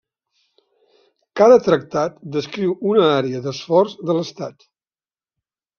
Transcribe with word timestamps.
Cada 1.41 1.59
tractat 1.67 2.17
descriu 2.37 2.75
una 2.93 3.07
àrea 3.21 3.45
d'esforç 3.47 3.95
de 4.11 4.19
l'estat. 4.21 4.71